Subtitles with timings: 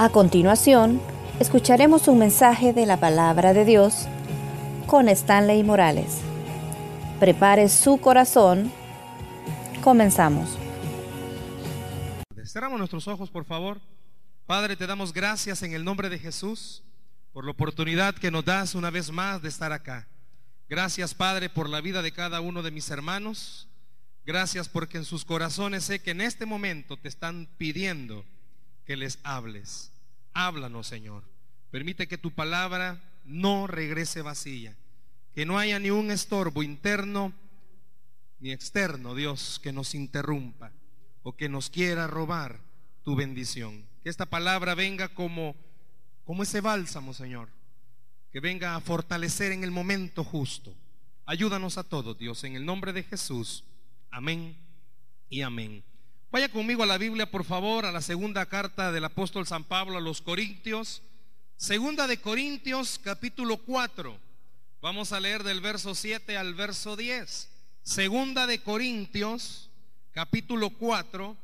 [0.00, 1.02] A continuación,
[1.40, 4.06] escucharemos un mensaje de la palabra de Dios
[4.86, 6.20] con Stanley Morales.
[7.18, 8.70] Prepare su corazón.
[9.82, 10.56] Comenzamos.
[12.44, 13.80] Cerramos nuestros ojos, por favor.
[14.46, 16.84] Padre, te damos gracias en el nombre de Jesús
[17.32, 20.06] por la oportunidad que nos das una vez más de estar acá.
[20.68, 23.68] Gracias, Padre, por la vida de cada uno de mis hermanos.
[24.24, 28.24] Gracias porque en sus corazones sé que en este momento te están pidiendo
[28.88, 29.92] que les hables.
[30.32, 31.22] Háblanos, Señor.
[31.70, 34.74] Permite que tu palabra no regrese vacía.
[35.34, 37.34] Que no haya ni un estorbo interno
[38.40, 40.72] ni externo, Dios, que nos interrumpa
[41.22, 42.60] o que nos quiera robar
[43.04, 43.84] tu bendición.
[44.02, 45.54] Que esta palabra venga como,
[46.24, 47.50] como ese bálsamo, Señor.
[48.32, 50.74] Que venga a fortalecer en el momento justo.
[51.26, 53.64] Ayúdanos a todos, Dios, en el nombre de Jesús.
[54.10, 54.56] Amén
[55.28, 55.84] y amén.
[56.30, 59.96] Vaya conmigo a la Biblia, por favor, a la segunda carta del apóstol San Pablo
[59.96, 61.00] a los Corintios.
[61.56, 64.14] Segunda de Corintios, capítulo 4.
[64.82, 67.48] Vamos a leer del verso 7 al verso 10.
[67.82, 69.70] Segunda de Corintios,
[70.12, 71.34] capítulo 4,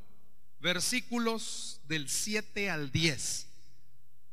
[0.61, 3.47] versículos del 7 al 10.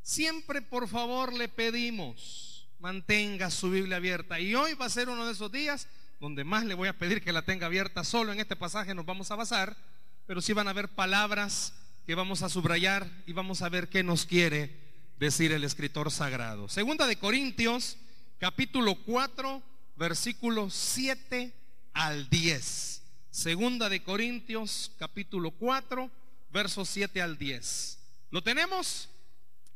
[0.01, 4.37] Siempre, por favor, le pedimos, mantenga su Biblia abierta.
[4.41, 5.87] Y hoy va a ser uno de esos días
[6.19, 8.03] donde más le voy a pedir que la tenga abierta.
[8.03, 9.77] Solo en este pasaje nos vamos a basar
[10.25, 11.73] pero sí van a haber palabras
[12.05, 14.75] que vamos a subrayar y vamos a ver qué nos quiere
[15.17, 16.67] decir el escritor sagrado.
[16.67, 17.97] Segunda de Corintios,
[18.39, 19.61] capítulo 4,
[19.95, 21.53] versículos 7
[21.93, 23.03] al 10.
[23.29, 26.09] Segunda de Corintios, capítulo 4,
[26.51, 27.99] versos 7 al 10.
[28.31, 29.09] ¿Lo tenemos?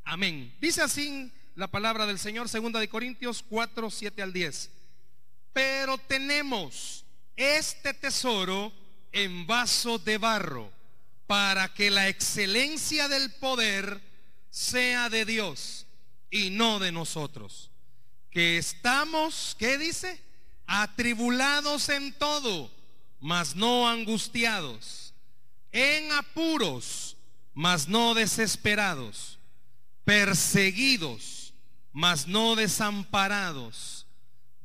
[0.03, 0.55] Amén.
[0.59, 4.71] Dice así la palabra del Señor, segunda de Corintios 4, 7 al 10.
[5.53, 8.73] Pero tenemos este tesoro
[9.15, 10.69] en vaso de barro,
[11.25, 14.01] para que la excelencia del poder
[14.49, 15.87] sea de Dios
[16.29, 17.71] y no de nosotros.
[18.29, 20.21] Que estamos, ¿qué dice?
[20.67, 22.69] Atribulados en todo,
[23.21, 25.13] mas no angustiados,
[25.71, 27.15] en apuros,
[27.53, 29.39] mas no desesperados,
[30.03, 31.53] perseguidos,
[31.93, 34.07] mas no desamparados,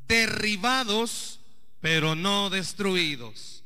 [0.09, 1.39] derribados,
[1.81, 3.59] pero no destruidos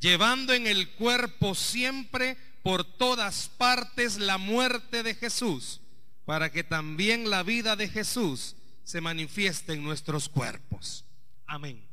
[0.00, 5.80] llevando en el cuerpo siempre por todas partes la muerte de Jesús,
[6.24, 11.04] para que también la vida de Jesús se manifieste en nuestros cuerpos.
[11.46, 11.86] Amén.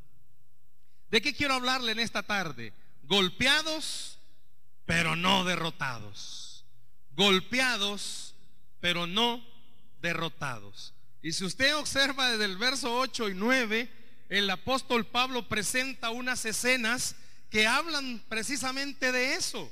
[1.09, 2.73] ¿De qué quiero hablarle en esta tarde?
[3.03, 4.19] Golpeados,
[4.85, 6.65] pero no derrotados.
[7.11, 8.35] Golpeados,
[8.81, 9.45] pero no
[10.01, 10.93] derrotados.
[11.21, 13.91] Y si usted observa desde el verso 8 y 9,
[14.29, 17.15] el apóstol Pablo presenta unas escenas
[17.49, 19.71] que hablan precisamente de eso,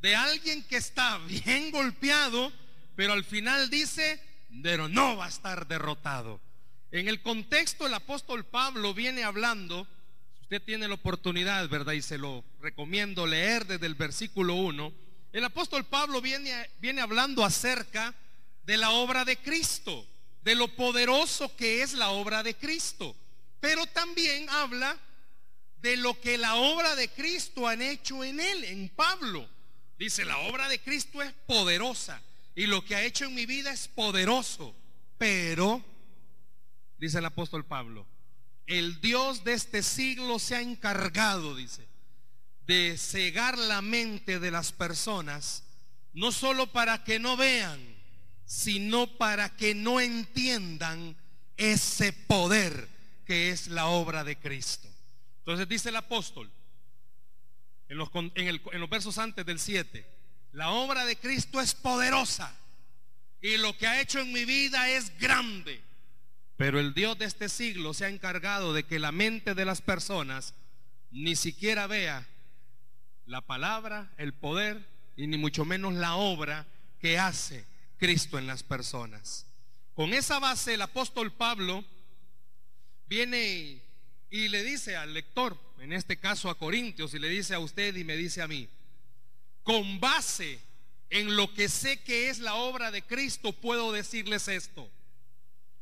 [0.00, 2.52] de alguien que está bien golpeado,
[2.96, 4.20] pero al final dice,
[4.62, 6.40] pero no va a estar derrotado.
[6.90, 9.86] En el contexto el apóstol Pablo viene hablando,
[10.34, 11.92] si usted tiene la oportunidad, ¿verdad?
[11.92, 14.92] Y se lo recomiendo leer desde el versículo 1,
[15.32, 18.14] el apóstol Pablo viene, viene hablando acerca
[18.64, 20.06] de la obra de Cristo,
[20.42, 23.14] de lo poderoso que es la obra de Cristo,
[23.60, 24.96] pero también habla
[25.82, 29.48] de lo que la obra de Cristo han hecho en él, en Pablo.
[29.98, 32.22] Dice, la obra de Cristo es poderosa
[32.54, 34.74] y lo que ha hecho en mi vida es poderoso.
[35.18, 35.84] Pero,
[36.98, 38.06] dice el apóstol Pablo,
[38.66, 41.86] el Dios de este siglo se ha encargado, dice,
[42.66, 45.64] de cegar la mente de las personas,
[46.12, 47.80] no solo para que no vean,
[48.46, 51.16] sino para que no entiendan
[51.56, 52.88] ese poder
[53.26, 54.88] que es la obra de Cristo.
[55.50, 56.48] Entonces dice el apóstol
[57.88, 60.06] en los, versos antes del 7,
[60.52, 62.56] la obra de Cristo es poderosa
[63.42, 65.82] y lo que ha hecho en mi vida es grande.
[66.56, 69.82] Pero el Dios de este siglo se ha encargado de que la mente de las
[69.82, 70.54] personas
[71.10, 72.28] ni siquiera vea
[73.26, 74.86] la palabra, el poder
[75.16, 76.64] y ni mucho menos la obra
[77.00, 77.66] que hace
[77.98, 79.46] Cristo en las personas.
[79.94, 81.84] Con esa base el apóstol Pablo
[83.08, 83.89] viene
[84.30, 87.94] y le dice al lector, en este caso a Corintios, y le dice a usted
[87.96, 88.68] y me dice a mí,
[89.62, 90.60] con base
[91.10, 94.88] en lo que sé que es la obra de Cristo, puedo decirles esto.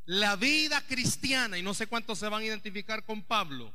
[0.06, 3.70] La vida cristiana, y no sé cuántos se van a identificar con Pablo,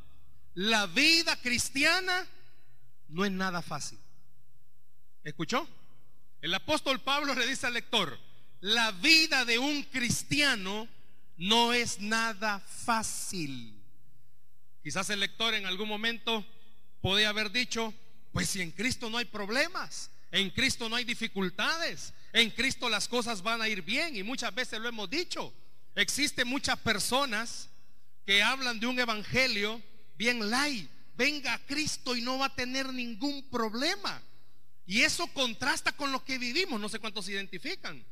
[0.56, 2.28] la vida cristiana
[3.10, 4.00] no es nada fácil.
[5.24, 5.68] ¿Escuchó?
[6.42, 8.20] El apóstol Pablo le dice al lector,
[8.60, 10.88] la vida de un cristiano
[11.38, 13.73] no es nada fácil.
[14.84, 16.46] Quizás el lector en algún momento
[17.02, 17.94] podía haber dicho,
[18.32, 22.12] pues si en Cristo no hay problemas, En Cristo no hay dificultades.
[22.34, 25.54] En Cristo las cosas van a ir bien y muchas veces lo hemos dicho.
[25.94, 27.70] Existen muchas personas
[28.26, 29.80] que hablan de un evangelio
[30.16, 30.90] bien light.
[31.16, 34.24] Venga a Cristo y no va a tener ningún problema.
[34.88, 36.80] Y eso contrasta con lo que vivimos.
[36.80, 38.04] No sé cuántos se identifican.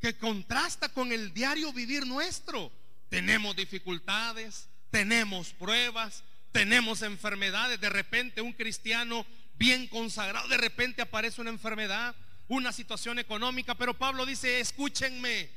[0.00, 2.72] Que contrasta con el diario vivir nuestro.
[3.08, 7.80] Tenemos dificultades, tenemos pruebas, tenemos enfermedades.
[7.80, 12.14] De repente un cristiano bien consagrado, de repente aparece una enfermedad,
[12.48, 13.74] una situación económica.
[13.74, 15.50] Pero Pablo dice, escúchenme,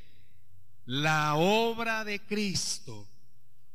[0.85, 3.07] la obra de Cristo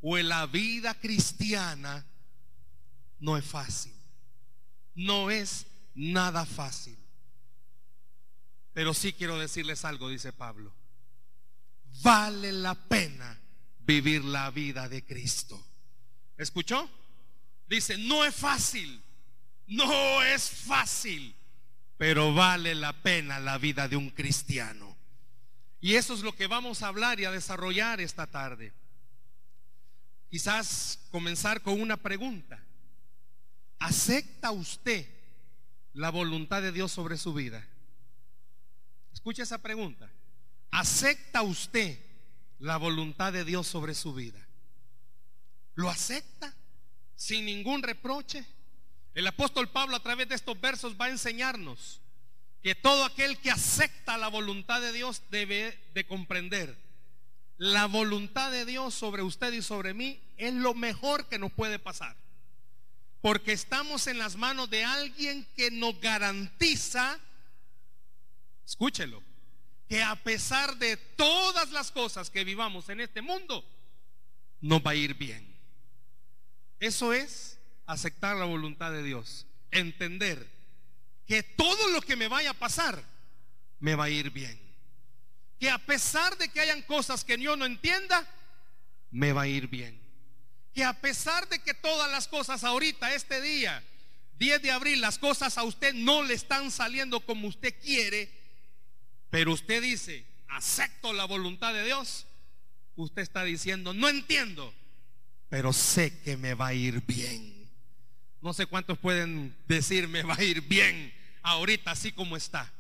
[0.01, 2.05] o la vida cristiana
[3.19, 3.95] no es fácil.
[4.95, 6.97] No es nada fácil.
[8.73, 10.73] Pero sí quiero decirles algo, dice Pablo.
[12.03, 13.41] Vale la pena
[13.89, 15.59] vivir la vida de Cristo.
[16.37, 16.89] ¿Escuchó?
[17.67, 19.03] Dice, no es fácil,
[19.67, 21.35] no es fácil,
[21.97, 24.95] pero vale la pena la vida de un cristiano.
[25.81, 28.75] Y eso es lo que vamos a hablar y a desarrollar esta tarde.
[30.29, 32.63] Quizás comenzar con una pregunta.
[33.79, 35.07] ¿Acepta usted
[35.95, 37.67] la voluntad de Dios sobre su vida?
[39.15, 40.11] Escuche esa pregunta.
[40.71, 42.08] ¿Acepta usted
[42.59, 44.47] la voluntad de Dios sobre su vida?
[45.75, 46.55] ¿Lo acepta
[47.15, 48.45] sin ningún reproche?
[49.15, 52.01] El apóstol Pablo a través de estos versos va a enseñarnos
[52.63, 56.89] que todo aquel que acepta la voluntad de Dios debe de comprender
[57.59, 61.81] la voluntad de Dios sobre usted y sobre mí es lo mejor que nos puede
[61.81, 62.17] pasar.
[63.21, 67.19] Porque estamos en las manos de alguien que nos garantiza,
[68.65, 69.25] escúchelo,
[69.89, 73.65] que a pesar de todas las cosas que vivamos en este mundo,
[74.61, 75.57] nos va a ir bien.
[76.81, 80.47] Eso es aceptar la voluntad de Dios, entender
[81.27, 83.03] que todo lo que me vaya a pasar,
[83.81, 84.69] me va a ir bien
[85.59, 88.27] que a pesar de que hayan cosas que yo no entienda,
[89.11, 90.01] me va a ir bien.
[90.73, 93.83] Que a pesar de que todas las cosas ahorita, este día,
[94.39, 98.31] 10 de abril, las cosas a usted no le están saliendo como usted quiere,
[99.31, 102.27] pero usted dice, acepto la voluntad de Dios,
[102.97, 104.75] usted está diciendo, no entiendo,
[105.49, 107.69] pero sé que me va a ir bien.
[108.41, 112.71] No sé cuántos pueden decir, me va a ir bien ahorita así como está.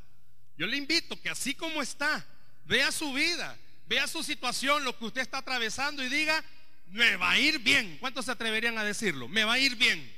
[0.56, 2.26] Yo le invito que así como está,
[2.64, 3.56] vea su vida,
[3.86, 6.44] vea su situación, lo que usted está atravesando y diga,
[6.90, 7.96] me va a ir bien.
[7.98, 9.28] ¿Cuántos se atreverían a decirlo?
[9.28, 10.12] Me va a ir bien.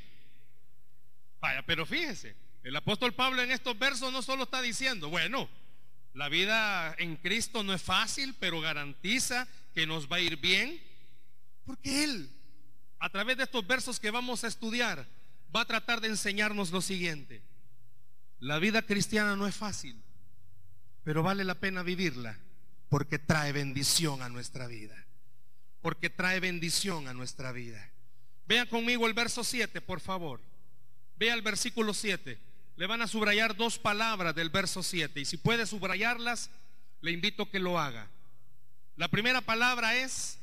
[1.41, 5.49] Vaya, pero fíjense, el apóstol Pablo en estos versos no solo está diciendo, bueno,
[6.15, 10.81] la vida en Cristo no es fácil, pero garantiza que nos va a ir bien,
[11.65, 12.31] porque Él,
[12.99, 15.07] a través de estos versos que vamos a estudiar,
[15.55, 17.43] va a tratar de enseñarnos lo siguiente.
[18.41, 20.03] La vida cristiana no es fácil,
[21.05, 22.39] pero vale la pena vivirla
[22.89, 25.07] porque trae bendición a nuestra vida.
[25.81, 27.91] Porque trae bendición a nuestra vida.
[28.47, 30.41] Vean conmigo el verso 7, por favor.
[31.17, 32.39] Vea el versículo 7.
[32.77, 36.51] Le van a subrayar dos palabras del verso 7 y si puede subrayarlas,
[37.01, 38.09] le invito que lo haga.
[38.97, 40.39] La primera palabra es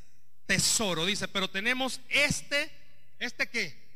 [0.46, 2.72] tesoro, dice, pero tenemos este,
[3.20, 3.88] ¿este qué?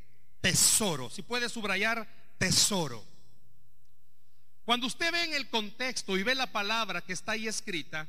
[0.41, 1.09] Tesoro.
[1.09, 2.07] Si puede subrayar
[2.37, 3.05] tesoro.
[4.65, 8.07] Cuando usted ve en el contexto y ve la palabra que está ahí escrita,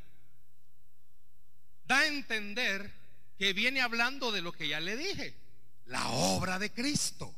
[1.85, 2.93] da a entender
[3.39, 5.35] que viene hablando de lo que ya le dije,
[5.87, 7.35] la obra de Cristo,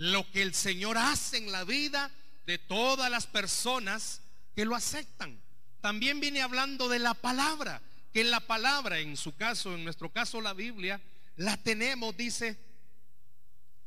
[0.00, 2.10] lo que el Señor hace en la vida
[2.46, 4.22] de todas las personas
[4.56, 5.40] que lo aceptan.
[5.80, 7.80] También viene hablando de la palabra,
[8.12, 11.00] que la palabra, en su caso, en nuestro caso la Biblia,
[11.36, 12.58] la tenemos, dice,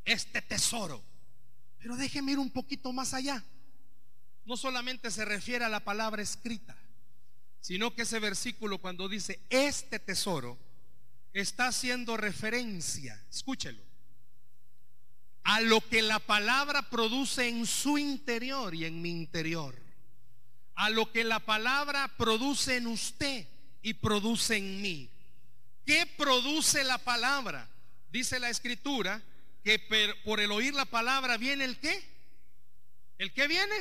[0.05, 1.03] este tesoro.
[1.79, 3.43] Pero déjeme ir un poquito más allá
[4.45, 6.75] no solamente se refiere a la palabra escrita,
[7.61, 10.57] sino que ese versículo cuando dice este tesoro
[11.31, 13.81] está haciendo referencia, escúchelo,
[15.43, 19.75] a lo que la palabra produce en su interior y en mi interior,
[20.75, 23.47] a lo que la palabra produce en usted
[23.81, 25.09] y produce en mí.
[25.85, 27.69] ¿Qué produce la palabra?
[28.09, 29.21] Dice la escritura
[29.63, 29.79] que
[30.23, 32.01] por el oír la palabra viene el qué?
[33.17, 33.75] ¿El qué viene?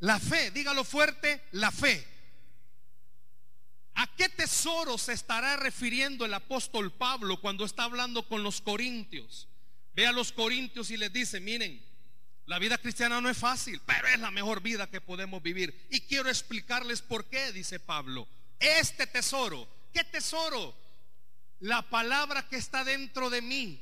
[0.00, 2.06] La fe, dígalo fuerte, la fe.
[3.94, 9.48] ¿A qué tesoro se estará refiriendo el apóstol Pablo cuando está hablando con los corintios?
[9.94, 11.82] Ve a los corintios y les dice, miren,
[12.46, 15.86] la vida cristiana no es fácil, pero es la mejor vida que podemos vivir.
[15.90, 18.28] Y quiero explicarles por qué, dice Pablo.
[18.58, 20.76] Este tesoro, ¿qué tesoro?
[21.60, 23.80] La palabra que está dentro de mí,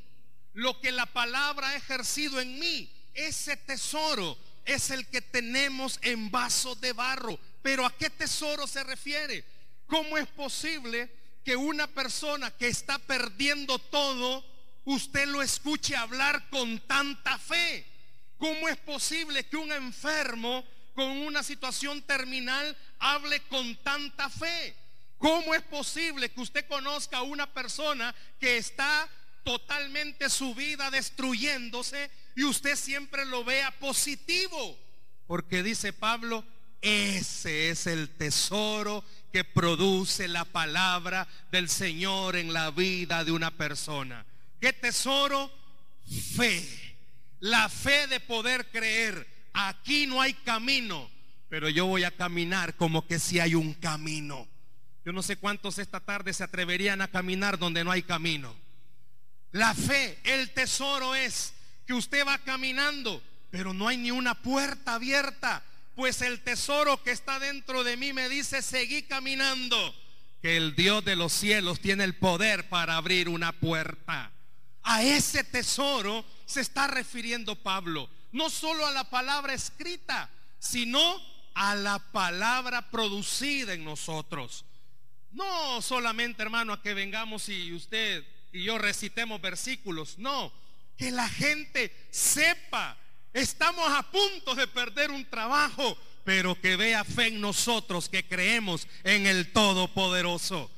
[0.52, 6.30] lo que la palabra ha ejercido en mí, ese tesoro es el que tenemos en
[6.30, 7.38] vasos de barro.
[7.62, 9.44] Pero ¿a qué tesoro se refiere?
[9.86, 11.10] ¿Cómo es posible
[11.44, 14.44] que una persona que está perdiendo todo,
[14.84, 17.86] usted lo escuche hablar con tanta fe?
[18.38, 24.76] ¿Cómo es posible que un enfermo con una situación terminal hable con tanta fe?
[25.18, 29.08] ¿Cómo es posible que usted conozca a una persona que está
[29.44, 34.76] totalmente su vida destruyéndose y usted siempre lo vea positivo?
[35.28, 36.44] Porque dice Pablo,
[36.80, 43.52] ese es el tesoro que produce la palabra del Señor en la vida de una
[43.52, 44.26] persona.
[44.62, 45.50] ¿Qué tesoro?
[46.36, 46.64] Fe.
[47.40, 49.26] La fe de poder creer.
[49.52, 51.10] Aquí no hay camino,
[51.48, 54.46] pero yo voy a caminar como que si hay un camino.
[55.04, 58.54] Yo no sé cuántos esta tarde se atreverían a caminar donde no hay camino.
[59.50, 61.54] La fe, el tesoro es
[61.84, 65.64] que usted va caminando, pero no hay ni una puerta abierta,
[65.96, 69.92] pues el tesoro que está dentro de mí me dice, seguí caminando,
[70.40, 74.30] que el Dios de los cielos tiene el poder para abrir una puerta.
[74.82, 81.20] A ese tesoro se está refiriendo Pablo, no solo a la palabra escrita, sino
[81.54, 84.64] a la palabra producida en nosotros.
[85.30, 90.18] No solamente, hermano, a que vengamos y usted y yo recitemos versículos.
[90.18, 90.52] No,
[90.96, 92.96] que la gente sepa,
[93.32, 98.86] estamos a punto de perder un trabajo, pero que vea fe en nosotros, que creemos
[99.02, 100.70] en el Todopoderoso.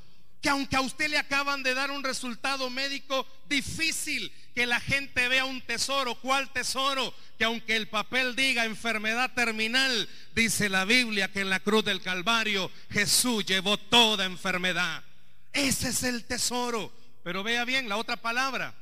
[0.45, 5.27] Que aunque a usted le acaban de dar un resultado médico difícil, que la gente
[5.27, 6.13] vea un tesoro.
[6.21, 7.15] ¿Cuál tesoro?
[7.39, 11.99] Que aunque el papel diga enfermedad terminal, dice la Biblia que en la cruz del
[11.99, 15.03] Calvario Jesús llevó toda enfermedad.
[15.51, 16.93] Ese es el tesoro.
[17.23, 18.75] Pero vea bien la otra palabra.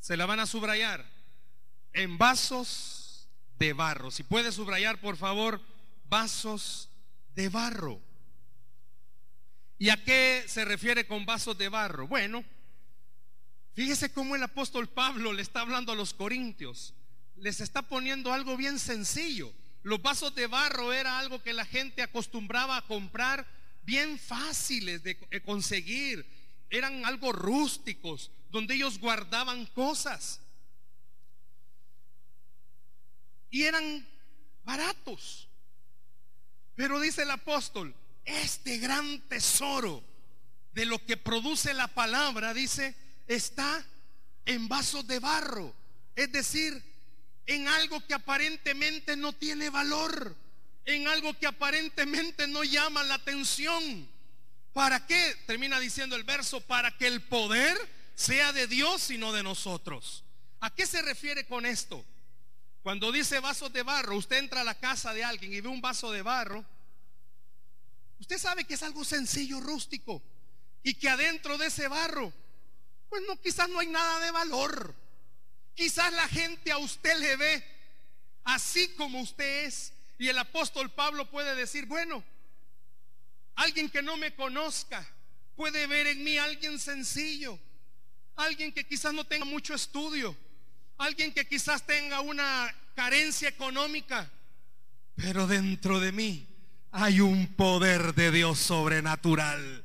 [0.00, 1.04] Se la van a subrayar.
[1.92, 4.10] En vasos de barro.
[4.10, 5.60] Si puede subrayar, por favor,
[6.08, 6.88] vasos
[7.34, 8.00] de barro.
[9.78, 12.06] ¿Y a qué se refiere con vasos de barro?
[12.06, 12.44] Bueno,
[13.74, 16.94] Fíjese cómo el apóstol Pablo le está hablando a los corintios.
[17.36, 19.52] Les está poniendo algo bien sencillo.
[19.82, 23.44] Los vasos de barro era algo que la gente acostumbraba a comprar
[23.82, 26.24] bien fáciles de conseguir.
[26.70, 30.40] Eran algo rústicos, donde ellos guardaban cosas.
[33.50, 34.06] Y eran
[34.64, 35.48] baratos.
[36.76, 37.92] Pero dice el apóstol,
[38.24, 40.02] este gran tesoro
[40.72, 42.94] de lo que produce la palabra, dice,
[43.26, 43.84] está
[44.46, 45.74] en vasos de barro,
[46.16, 46.82] es decir,
[47.46, 50.36] en algo que aparentemente no tiene valor,
[50.84, 54.08] en algo que aparentemente no llama la atención.
[54.72, 55.36] ¿Para qué?
[55.46, 57.76] Termina diciendo el verso, para que el poder
[58.14, 60.24] sea de Dios y no de nosotros.
[60.60, 62.04] ¿A qué se refiere con esto?
[62.82, 65.80] Cuando dice vasos de barro, usted entra a la casa de alguien y ve un
[65.80, 66.64] vaso de barro,
[68.24, 70.22] usted sabe que es algo sencillo, rústico,
[70.82, 72.32] y que adentro de ese barro
[73.14, 74.92] pues no, quizás no hay nada de valor.
[75.76, 77.64] Quizás la gente a usted le ve
[78.42, 79.92] así como usted es.
[80.18, 82.24] Y el apóstol Pablo puede decir, bueno,
[83.54, 85.06] alguien que no me conozca
[85.54, 87.56] puede ver en mí alguien sencillo,
[88.34, 90.36] alguien que quizás no tenga mucho estudio,
[90.98, 94.28] alguien que quizás tenga una carencia económica,
[95.14, 96.48] pero dentro de mí
[96.96, 99.82] hay un poder de Dios sobrenatural.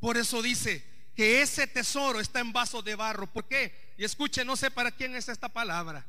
[0.00, 0.84] Por eso dice,
[1.14, 3.32] que ese tesoro está en vasos de barro.
[3.32, 3.94] ¿Por qué?
[3.96, 6.04] Y escuche, no sé para quién es esta palabra.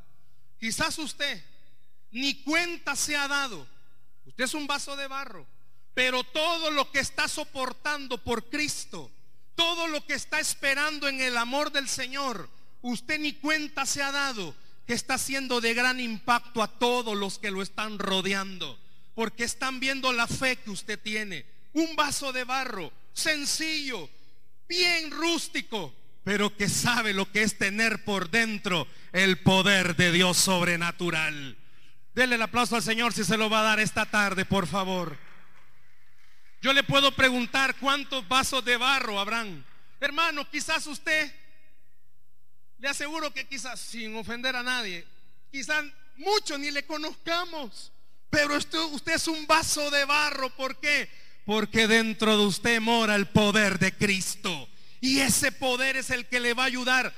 [0.59, 1.43] Quizás usted
[2.11, 3.67] ni cuenta se ha dado.
[4.25, 5.45] Usted es un vaso de barro.
[5.93, 9.11] Pero todo lo que está soportando por Cristo,
[9.53, 12.49] todo lo que está esperando en el amor del Señor,
[12.81, 14.55] usted ni cuenta se ha dado
[14.87, 18.79] que está haciendo de gran impacto a todos los que lo están rodeando.
[19.15, 21.45] Porque están viendo la fe que usted tiene.
[21.73, 24.09] Un vaso de barro, sencillo,
[24.67, 30.37] bien rústico, pero que sabe lo que es tener por dentro el poder de Dios
[30.37, 31.57] sobrenatural.
[32.13, 35.17] Denle el aplauso al Señor si se lo va a dar esta tarde, por favor.
[36.61, 39.65] Yo le puedo preguntar cuántos vasos de barro habrán.
[39.99, 41.33] Hermano, quizás usted,
[42.79, 45.05] le aseguro que quizás, sin ofender a nadie,
[45.51, 45.85] quizás
[46.17, 47.91] muchos ni le conozcamos,
[48.29, 50.49] pero usted, es un vaso de barro.
[50.55, 51.09] ¿Por qué?
[51.45, 54.69] Porque dentro de usted mora el poder de Cristo.
[55.01, 57.13] Y ese poder es el que le va a ayudar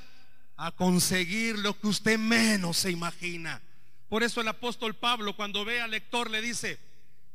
[0.56, 3.60] a conseguir lo que usted menos se imagina.
[4.08, 6.78] Por eso el apóstol Pablo cuando ve al lector le dice,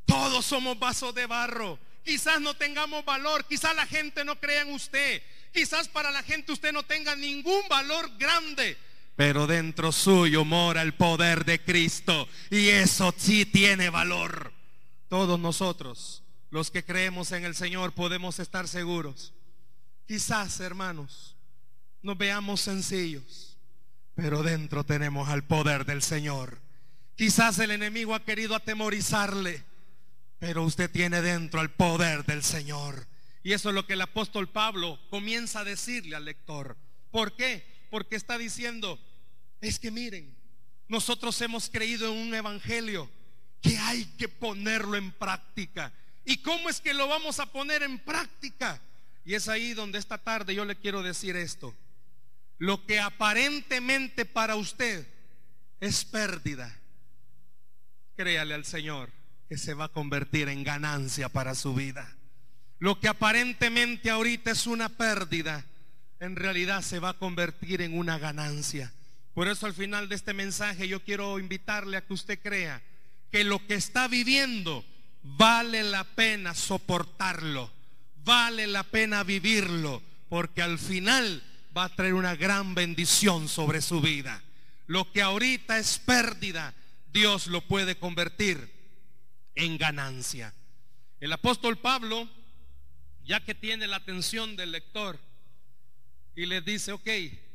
[0.05, 1.79] todos somos vasos de barro.
[2.03, 5.21] Quizás no tengamos valor, quizás la gente no crea en usted,
[5.53, 8.77] quizás para la gente usted no tenga ningún valor grande,
[9.17, 14.53] pero dentro suyo mora el poder de Cristo y eso sí tiene valor.
[15.09, 19.33] Todos nosotros, los que creemos en el Señor, podemos estar seguros.
[20.05, 21.35] Quizás, hermanos,
[22.03, 23.57] nos veamos sencillos,
[24.13, 26.61] pero dentro tenemos al poder del Señor.
[27.15, 29.63] Quizás el enemigo ha querido atemorizarle,
[30.37, 33.07] pero usted tiene dentro al poder del Señor.
[33.41, 36.77] Y eso es lo que el apóstol Pablo comienza a decirle al lector.
[37.09, 37.76] ¿Por qué?
[37.89, 38.99] Porque está diciendo,
[39.61, 40.35] es que miren,
[40.87, 43.09] nosotros hemos creído en un evangelio
[43.61, 45.93] que hay que ponerlo en práctica.
[46.25, 48.81] ¿Y cómo es que lo vamos a poner en práctica?
[49.25, 51.75] Y es ahí donde esta tarde yo le quiero decir esto.
[52.57, 55.07] Lo que aparentemente para usted
[55.79, 56.75] es pérdida,
[58.15, 59.11] créale al Señor
[59.47, 62.17] que se va a convertir en ganancia para su vida.
[62.79, 65.65] Lo que aparentemente ahorita es una pérdida,
[66.19, 68.93] en realidad se va a convertir en una ganancia.
[69.33, 72.81] Por eso al final de este mensaje yo quiero invitarle a que usted crea
[73.31, 74.83] que lo que está viviendo
[75.21, 77.71] vale la pena soportarlo,
[78.23, 81.43] vale la pena vivirlo, porque al final
[81.77, 84.41] va a traer una gran bendición sobre su vida.
[84.87, 86.73] Lo que ahorita es pérdida,
[87.11, 88.71] Dios lo puede convertir
[89.55, 90.53] en ganancia.
[91.19, 92.27] El apóstol Pablo,
[93.25, 95.19] ya que tiene la atención del lector,
[96.37, 97.09] y le dice, ok,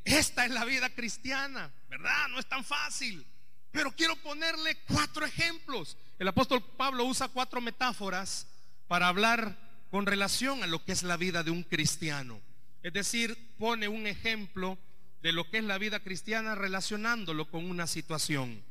[0.04, 2.26] esta es la vida cristiana, ¿verdad?
[2.30, 3.24] No es tan fácil.
[3.70, 5.96] Pero quiero ponerle cuatro ejemplos.
[6.18, 8.48] El apóstol Pablo usa cuatro metáforas
[8.88, 9.56] para hablar
[9.92, 12.40] con relación a lo que es la vida de un cristiano.
[12.82, 14.76] Es decir, pone un ejemplo
[15.22, 18.64] de lo que es la vida cristiana relacionándolo con una situación.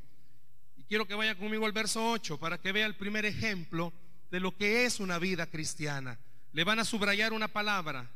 [0.75, 3.93] Y quiero que vaya conmigo al verso 8 para que vea el primer ejemplo
[4.29, 6.19] de lo que es una vida cristiana.
[6.51, 8.11] Le van a subrayar una palabra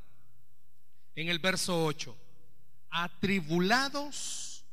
[1.16, 2.16] en el verso 8
[2.96, 4.64] atribulados,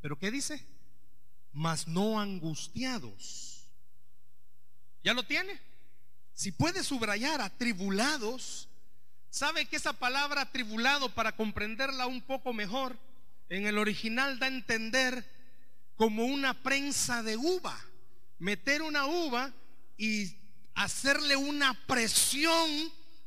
[0.00, 0.64] pero ¿qué dice?
[1.52, 3.68] Mas no angustiados.
[5.04, 5.60] ¿Ya lo tiene?
[6.32, 8.68] Si puede subrayar atribulados,
[9.28, 12.98] ¿sabe que esa palabra atribulado, para comprenderla un poco mejor,
[13.50, 15.30] en el original da a entender
[15.96, 17.78] como una prensa de uva?
[18.38, 19.52] Meter una uva
[19.98, 20.34] y
[20.74, 22.70] hacerle una presión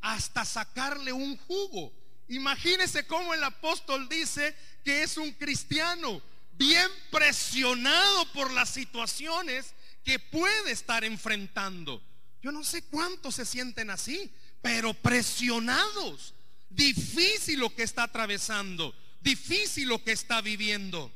[0.05, 1.91] hasta sacarle un jugo.
[2.27, 10.19] Imagínese cómo el apóstol dice que es un cristiano bien presionado por las situaciones que
[10.19, 12.03] puede estar enfrentando.
[12.43, 16.35] Yo no sé cuántos se sienten así, pero presionados.
[16.69, 21.11] Difícil lo que está atravesando, difícil lo que está viviendo.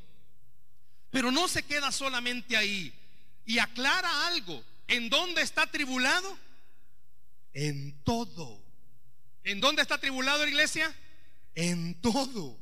[1.12, 2.92] Pero no se queda solamente ahí
[3.46, 4.64] y aclara algo.
[4.88, 6.36] ¿En dónde está tribulado?
[7.54, 8.69] En todo.
[9.50, 10.96] ¿En dónde está tribulado la iglesia?
[11.56, 12.56] En todo.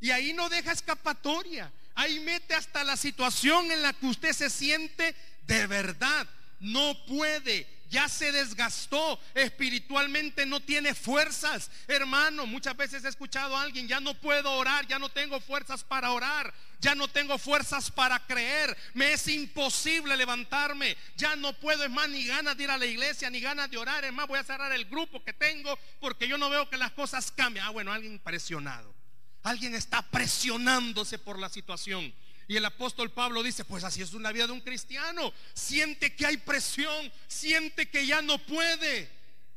[0.00, 1.70] Y ahí no deja escapatoria.
[1.94, 5.14] Ahí mete hasta la situación en la que usted se siente
[5.46, 6.26] de verdad.
[6.58, 11.70] No puede, ya se desgastó, espiritualmente no tiene fuerzas.
[11.88, 15.82] Hermano, muchas veces he escuchado a alguien, ya no puedo orar, ya no tengo fuerzas
[15.82, 21.84] para orar, ya no tengo fuerzas para creer, me es imposible levantarme, ya no puedo,
[21.84, 24.28] es más, ni ganas de ir a la iglesia, ni ganas de orar, es más,
[24.28, 27.64] voy a cerrar el grupo que tengo porque yo no veo que las cosas cambien.
[27.66, 28.94] Ah, bueno, alguien presionado,
[29.42, 32.14] alguien está presionándose por la situación.
[32.50, 35.32] Y el apóstol Pablo dice, pues así es una vida de un cristiano.
[35.54, 39.08] Siente que hay presión, siente que ya no puede.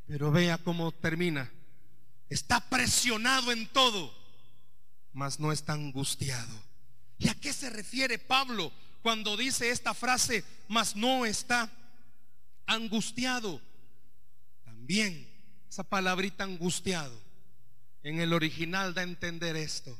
[0.05, 1.51] Pero vea cómo termina.
[2.29, 4.15] Está presionado en todo,
[5.11, 6.53] mas no está angustiado.
[7.17, 11.71] ¿Y a qué se refiere Pablo cuando dice esta frase, mas no está
[12.67, 13.59] angustiado?
[14.65, 15.27] También
[15.67, 17.19] esa palabrita angustiado
[18.03, 19.99] en el original da a entender esto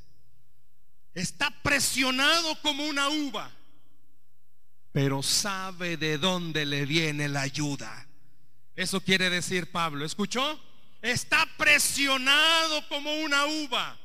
[1.14, 3.52] Está presionado como una uva,
[4.92, 8.08] pero sabe de dónde le viene la ayuda.
[8.76, 10.06] Eso quiere decir Pablo.
[10.06, 10.60] ¿Escuchó?
[11.02, 14.00] Está presionado como una uva,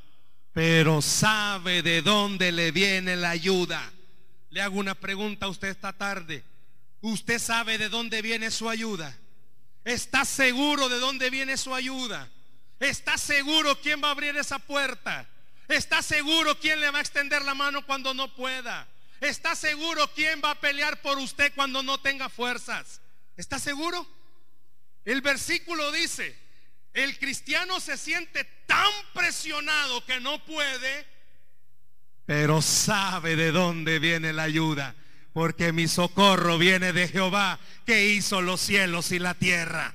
[0.53, 3.93] pero sabe de dónde le viene la ayuda.
[4.51, 6.45] Le hago una pregunta a usted esta tarde.
[7.01, 9.17] ¿Usted sabe de dónde viene su ayuda?
[9.85, 12.29] ¿Está seguro de dónde viene su ayuda?
[12.81, 15.29] ¿Está seguro quién va a abrir esa puerta?
[15.69, 18.89] ¿Está seguro quién le va a extender la mano cuando no pueda?
[19.21, 23.01] ¿Está seguro quién va a pelear por usted cuando no tenga fuerzas?
[23.37, 24.07] ¿Está seguro?
[25.05, 26.37] El versículo dice,
[26.95, 31.07] el cristiano se siente tan presionado que no puede,
[32.27, 34.95] pero sabe de dónde viene la ayuda,
[35.33, 39.95] porque mi socorro viene de Jehová que hizo los cielos y la tierra.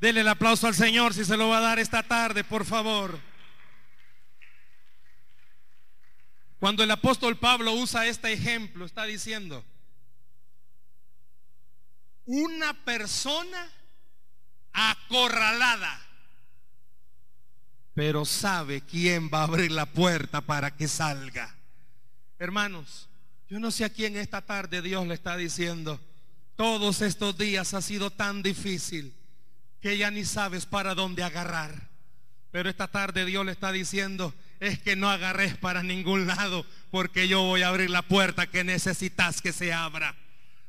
[0.00, 3.18] Dele el aplauso al Señor si se lo va a dar esta tarde, por favor.
[6.64, 9.62] Cuando el apóstol Pablo usa este ejemplo, está diciendo,
[12.24, 13.70] una persona
[14.72, 16.00] acorralada,
[17.92, 21.54] pero sabe quién va a abrir la puerta para que salga.
[22.38, 23.10] Hermanos,
[23.46, 26.00] yo no sé a quién esta tarde Dios le está diciendo,
[26.56, 29.14] todos estos días ha sido tan difícil
[29.82, 31.90] que ya ni sabes para dónde agarrar.
[32.50, 37.28] Pero esta tarde Dios le está diciendo, es que no agarres para ningún lado, porque
[37.28, 40.16] yo voy a abrir la puerta que necesitas que se abra.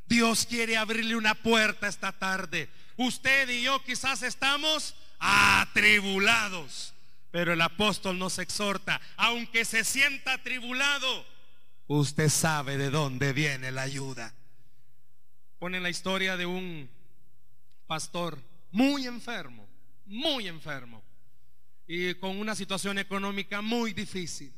[0.08, 2.69] Dios quiere abrirle una puerta esta tarde.
[2.98, 6.93] Usted y yo quizás estamos atribulados,
[7.32, 11.26] pero el apóstol nos exhorta, aunque se sienta atribulado,
[11.88, 14.34] usted sabe de dónde viene la ayuda.
[15.60, 16.89] Pone la historia de un
[17.88, 18.39] pastor
[18.71, 19.67] muy enfermo,
[20.06, 21.04] muy enfermo
[21.88, 24.52] y con una situación económica muy difícil.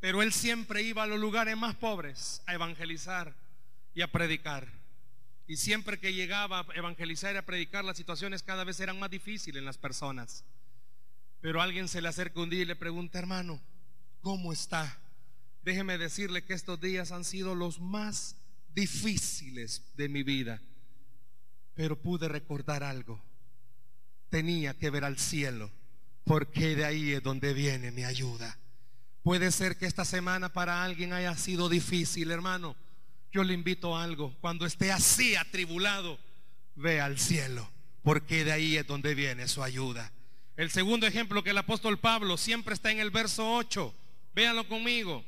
[0.00, 3.34] Pero él siempre iba a los lugares más pobres a evangelizar
[3.94, 4.66] y a predicar.
[5.46, 9.10] Y siempre que llegaba a evangelizar y a predicar, las situaciones cada vez eran más
[9.10, 10.44] difíciles en las personas.
[11.40, 13.60] Pero alguien se le acerca un día y le pregunta, hermano,
[14.20, 14.98] ¿cómo está?
[15.62, 18.36] Déjeme decirle que estos días han sido los más
[18.74, 20.60] difíciles de mi vida.
[21.74, 23.22] Pero pude recordar algo.
[24.30, 25.70] Tenía que ver al cielo
[26.26, 28.58] porque de ahí es donde viene mi ayuda.
[29.22, 32.74] Puede ser que esta semana para alguien haya sido difícil, hermano.
[33.30, 34.36] Yo le invito a algo.
[34.40, 36.18] Cuando esté así atribulado,
[36.74, 37.70] ve al cielo,
[38.02, 40.12] porque de ahí es donde viene su ayuda.
[40.56, 43.94] El segundo ejemplo que el apóstol Pablo siempre está en el verso 8.
[44.34, 45.24] Véanlo conmigo.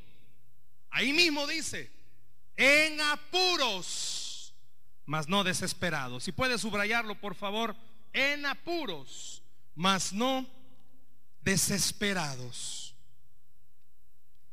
[0.90, 1.92] Ahí mismo dice,
[2.56, 4.52] en apuros,
[5.06, 6.24] mas no desesperados.
[6.24, 7.76] Si puede subrayarlo, por favor,
[8.12, 9.44] en apuros,
[9.76, 10.57] mas no
[11.48, 12.94] desesperados,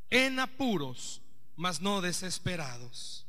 [0.10, 1.22] en apuros,
[1.58, 3.26] mas no desesperados.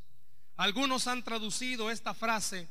[0.55, 2.69] Algunos han traducido esta frase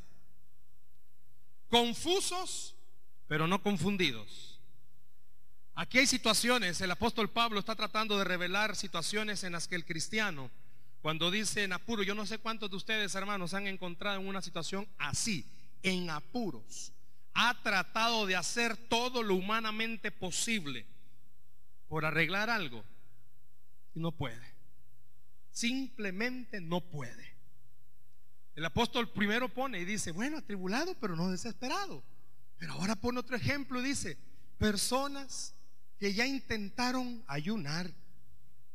[1.68, 2.74] confusos,
[3.28, 4.58] pero no confundidos.
[5.74, 9.84] Aquí hay situaciones, el apóstol Pablo está tratando de revelar situaciones en las que el
[9.84, 10.50] cristiano,
[11.02, 14.40] cuando dice en apuro, yo no sé cuántos de ustedes hermanos han encontrado en una
[14.40, 15.44] situación así,
[15.82, 16.94] en apuros
[17.36, 20.86] ha tratado de hacer todo lo humanamente posible
[21.86, 22.82] por arreglar algo
[23.94, 24.54] y no puede.
[25.50, 27.36] Simplemente no puede.
[28.54, 32.02] El apóstol primero pone y dice, bueno, atribulado, pero no desesperado.
[32.56, 34.16] Pero ahora pone otro ejemplo y dice,
[34.56, 35.54] personas
[35.98, 37.90] que ya intentaron ayunar,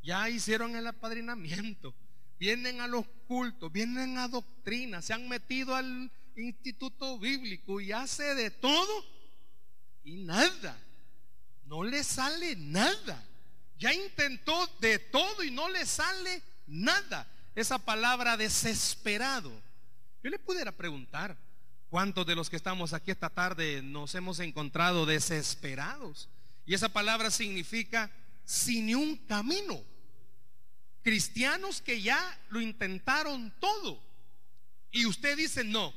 [0.04, 1.96] ya hicieron el apadrinamiento,
[2.40, 8.36] vienen a los cultos, vienen a doctrina, se han metido al instituto bíblico y hace
[8.36, 9.06] de todo
[10.04, 10.78] y nada.
[11.66, 13.24] No le sale nada.
[13.78, 17.28] Ya intentó de todo y no le sale nada.
[17.56, 19.52] Esa palabra desesperado.
[20.24, 21.38] Yo le pudiera preguntar,
[21.90, 26.30] ¿cuántos de los que estamos aquí esta tarde nos hemos encontrado desesperados?
[26.66, 28.12] Y esa palabra significa
[28.46, 29.84] sin un camino.
[31.02, 34.02] Cristianos que ya lo intentaron todo.
[34.92, 35.94] Y usted dice, no,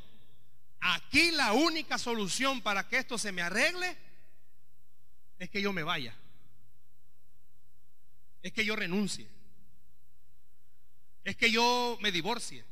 [0.87, 3.97] Aquí la única solución para que esto se me arregle
[5.39, 6.15] es que yo me vaya.
[8.43, 9.27] Es que yo renuncie.
[11.25, 12.67] Es que yo me divorcie.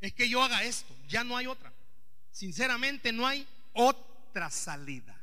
[0.00, 0.96] Es que yo haga esto.
[1.06, 1.70] Ya no hay otra.
[2.30, 5.20] Sinceramente no hay otra salida.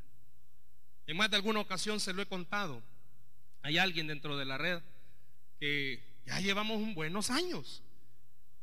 [1.07, 2.83] En más de alguna ocasión se lo he contado.
[3.63, 4.79] Hay alguien dentro de la red
[5.59, 7.81] que ya llevamos un buenos años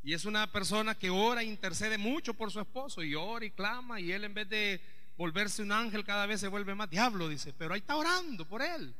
[0.03, 3.51] y es una persona que ora e intercede mucho por su esposo y ora y
[3.51, 4.81] clama y él en vez de
[5.17, 8.61] volverse un ángel cada vez se vuelve más diablo, dice, pero ahí está orando por
[8.61, 8.95] él.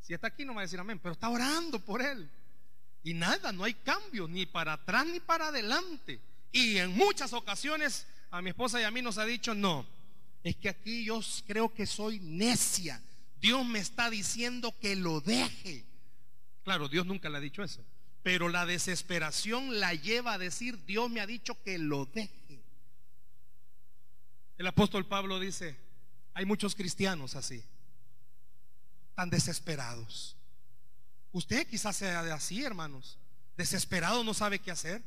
[0.00, 2.30] Si está aquí no va a decir amén, pero está orando por él.
[3.02, 6.20] Y nada, no hay cambio ni para atrás ni para adelante.
[6.50, 9.86] Y en muchas ocasiones a mi esposa y a mí nos ha dicho, no,
[10.42, 13.02] es que aquí yo creo que soy necia.
[13.40, 15.84] Dios me está diciendo que lo deje.
[16.64, 17.84] Claro, Dios nunca le ha dicho eso.
[18.22, 22.60] Pero la desesperación la lleva a decir, Dios me ha dicho que lo deje.
[24.58, 25.76] El apóstol Pablo dice,
[26.34, 27.64] hay muchos cristianos así,
[29.14, 30.36] tan desesperados.
[31.32, 33.18] Usted quizás sea de así, hermanos,
[33.56, 35.02] desesperado, no sabe qué hacer.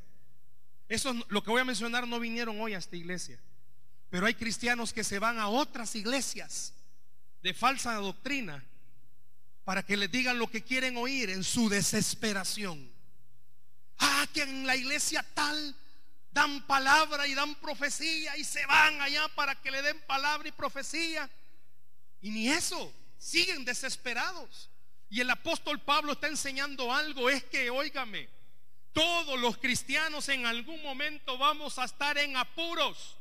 [0.87, 3.39] Eso lo que voy a mencionar no vinieron hoy a esta iglesia,
[4.09, 6.73] pero hay cristianos que se van a otras iglesias
[7.41, 8.63] de falsa doctrina
[9.63, 12.90] para que les digan lo que quieren oír en su desesperación.
[14.01, 15.75] Ah, que en la iglesia tal
[16.31, 20.51] dan palabra y dan profecía y se van allá para que le den palabra y
[20.51, 21.29] profecía.
[22.21, 24.69] Y ni eso, siguen desesperados.
[25.09, 28.27] Y el apóstol Pablo está enseñando algo, es que, óigame,
[28.91, 33.17] todos los cristianos en algún momento vamos a estar en apuros,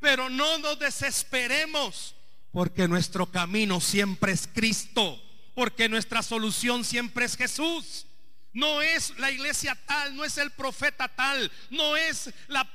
[0.00, 2.14] pero no nos desesperemos,
[2.52, 5.20] porque nuestro camino siempre es Cristo,
[5.54, 8.06] porque nuestra solución siempre es Jesús.
[8.54, 12.66] No es la iglesia tal, no es el profeta tal, no es la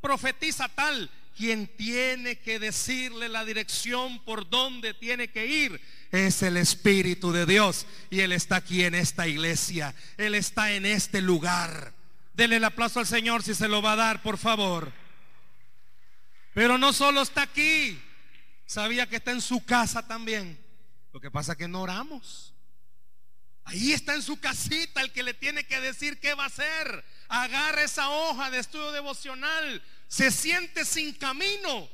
[0.00, 6.56] profetisa tal quien tiene que decirle la dirección por donde tiene que ir es el
[6.56, 7.86] Espíritu de Dios.
[8.10, 9.94] Y Él está aquí en esta iglesia.
[10.16, 11.92] Él está en este lugar.
[12.34, 14.92] Dele el aplauso al Señor si se lo va a dar, por favor.
[16.54, 18.00] Pero no solo está aquí.
[18.66, 20.58] Sabía que está en su casa también.
[21.12, 22.54] Lo que pasa es que no oramos.
[23.68, 27.04] Ahí está en su casita el que le tiene que decir qué va a hacer.
[27.28, 29.82] Agarra esa hoja de estudio devocional.
[30.08, 31.88] Se siente sin camino.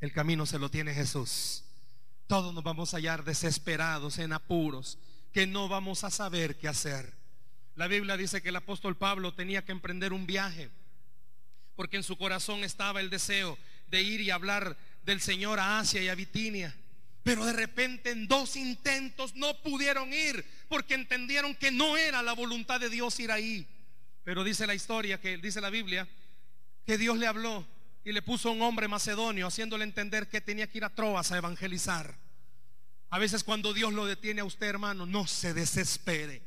[0.00, 1.64] El camino se lo tiene Jesús
[2.28, 4.98] todos nos vamos a hallar desesperados, en apuros,
[5.32, 7.14] que no vamos a saber qué hacer.
[7.74, 10.70] La Biblia dice que el apóstol Pablo tenía que emprender un viaje,
[11.74, 16.02] porque en su corazón estaba el deseo de ir y hablar del Señor a Asia
[16.02, 16.76] y a Bitinia.
[17.28, 22.32] Pero de repente en dos intentos no pudieron ir porque entendieron que no era la
[22.32, 23.66] voluntad de Dios ir ahí.
[24.24, 26.08] Pero dice la historia, que dice la Biblia,
[26.86, 27.66] que Dios le habló
[28.02, 31.36] y le puso un hombre macedonio haciéndole entender que tenía que ir a Troas a
[31.36, 32.16] evangelizar.
[33.10, 36.40] A veces cuando Dios lo detiene a usted, hermano, no se desespere.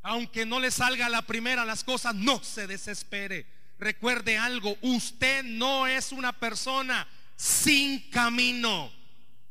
[0.00, 3.46] Aunque no le salga a la primera las cosas, no se desespere.
[3.80, 8.92] Recuerde algo, usted no es una persona sin camino.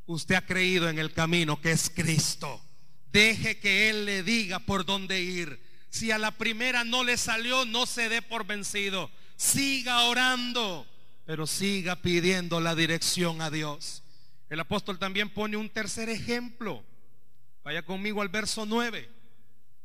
[0.06, 2.62] Usted ha creído en el camino que es Cristo.
[3.12, 5.62] Deje que Él le diga por dónde ir.
[5.90, 9.12] Si a la primera no le salió, no se dé por vencido.
[9.36, 10.88] Siga orando
[11.26, 14.04] pero siga pidiendo la dirección a Dios.
[14.50, 16.84] El apóstol también pone un tercer ejemplo.
[17.64, 19.10] Vaya conmigo al verso 9.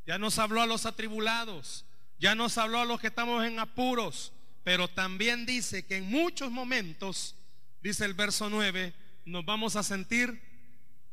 [0.07, 1.85] Ya nos habló a los atribulados,
[2.19, 4.33] ya nos habló a los que estamos en apuros,
[4.65, 7.37] pero también dice que en muchos momentos,
[7.83, 8.95] dice el verso 9,
[9.29, 10.43] nos vamos a sentir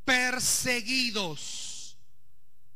[0.04, 1.98] perseguidos,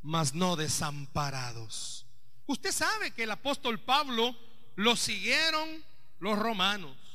[0.01, 2.05] mas no desamparados.
[2.45, 4.35] Usted sabe que el apóstol Pablo
[4.75, 5.83] lo siguieron
[6.19, 7.09] los romanos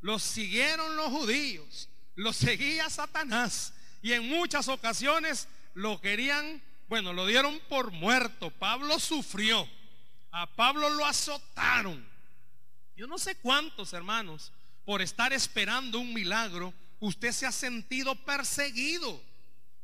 [0.00, 7.26] los siguieron los judíos, lo seguía Satanás y en muchas ocasiones lo querían, bueno, lo
[7.26, 8.50] dieron por muerto.
[8.50, 9.68] Pablo sufrió,
[10.30, 12.08] a Pablo lo azotaron.
[12.96, 14.52] Yo no sé cuántos hermanos,
[14.84, 19.22] por estar esperando un milagro, usted se ha sentido perseguido,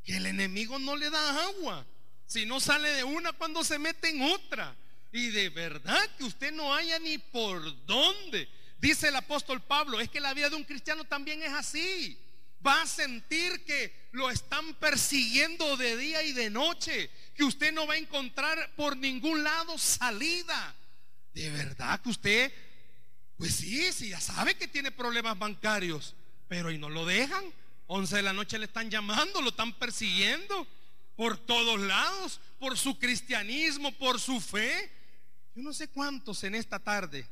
[0.05, 1.87] que el enemigo no le da agua,
[2.27, 4.77] si no sale de una cuando se mete en otra.
[5.13, 8.49] Y de verdad que usted no haya ni por dónde.
[8.79, 12.19] Dice el apóstol Pablo, es que la vida de un cristiano también es así.
[12.65, 17.87] Va a sentir que lo están persiguiendo de día y de noche, que usted no
[17.87, 20.75] va a encontrar por ningún lado salida.
[21.33, 22.53] De verdad que usted,
[23.37, 26.15] pues sí, sí, ya sabe que tiene problemas bancarios,
[26.49, 27.45] pero y no lo dejan.
[27.89, 30.67] 11 de la noche le están llamando, lo están persiguiendo
[31.15, 34.91] por todos lados, por su cristianismo, por su fe.
[35.55, 37.27] Yo no sé cuántos en esta tarde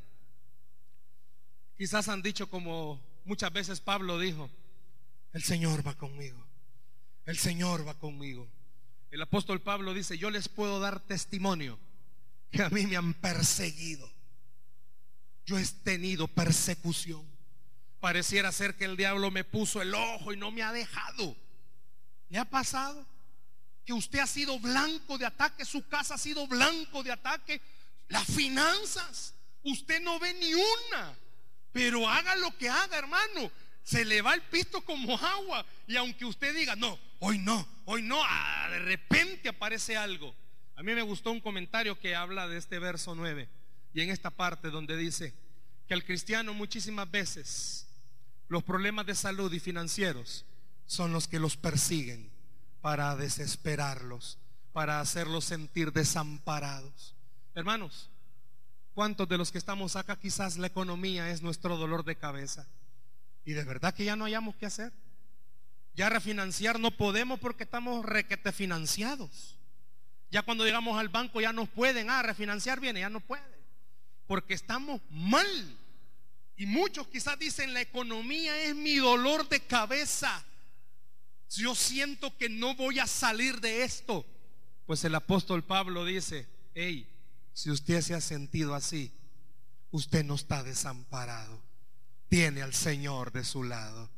[1.76, 4.48] Quizás han dicho como muchas veces Pablo dijo,
[5.32, 6.46] el Señor va conmigo,
[7.26, 8.48] el Señor va conmigo.
[9.10, 11.78] El apóstol Pablo dice, yo les puedo dar testimonio
[12.50, 14.10] que a mí me han perseguido.
[15.46, 17.24] Yo he tenido persecución.
[18.04, 21.34] Pareciera ser que el diablo me puso el ojo y no me ha dejado.
[22.28, 23.06] ¿Le ha pasado?
[23.86, 27.62] Que usted ha sido blanco de ataque, su casa ha sido blanco de ataque,
[28.08, 31.16] las finanzas, usted no ve ni una.
[31.72, 33.50] Pero haga lo que haga, hermano.
[33.82, 35.64] Se le va el pisto como agua.
[35.86, 40.36] Y aunque usted diga, no, hoy no, hoy no, ah, de repente aparece algo.
[40.76, 43.48] A mí me gustó un comentario que habla de este verso 9.
[43.94, 45.32] Y en esta parte donde dice
[45.88, 47.88] que al cristiano muchísimas veces
[48.54, 50.46] los problemas de salud y financieros
[50.86, 52.30] son los que los persiguen
[52.80, 54.38] para desesperarlos,
[54.72, 57.14] para hacerlos sentir desamparados.
[57.54, 58.10] Hermanos,
[58.94, 62.68] ¿Cuántos de los que estamos acá quizás la economía es nuestro dolor de cabeza?
[63.44, 64.92] Y de verdad que ya no hayamos que hacer.
[65.96, 69.58] Ya refinanciar no podemos porque estamos requete financiados.
[70.30, 73.42] Ya cuando llegamos al banco ya nos pueden, ah, refinanciar viene, ya no puede.
[74.28, 75.76] Porque estamos mal.
[76.56, 80.44] Y muchos quizás dicen, la economía es mi dolor de cabeza.
[81.50, 84.24] Yo siento que no voy a salir de esto.
[84.86, 87.08] Pues el apóstol Pablo dice, hey,
[87.52, 89.12] si usted se ha sentido así,
[89.90, 91.62] usted no está desamparado.
[92.28, 94.10] Tiene al Señor de su lado.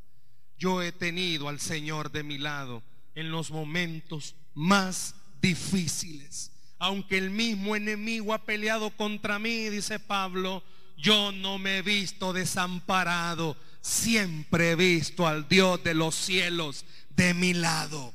[0.58, 2.82] Yo he tenido al Señor de mi lado
[3.14, 6.50] en los momentos más difíciles.
[6.78, 10.62] Aunque el mismo enemigo ha peleado contra mí, dice Pablo,
[10.96, 17.34] yo no me he visto desamparado, siempre he visto al Dios de los cielos de
[17.34, 18.14] mi lado.